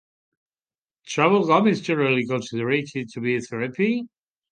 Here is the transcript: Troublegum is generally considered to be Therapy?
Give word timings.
Troublegum 1.05 1.69
is 1.69 1.79
generally 1.79 2.25
considered 2.25 2.87
to 3.07 3.21
be 3.21 3.39
Therapy? 3.39 4.09